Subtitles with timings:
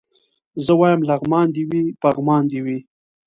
[0.65, 2.77] زه وايم لغمان دي وي پغمان دي وي